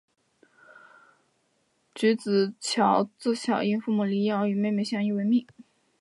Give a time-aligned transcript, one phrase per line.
[1.93, 5.45] 菊梓乔自小因父母离异而与妹妹相依为命。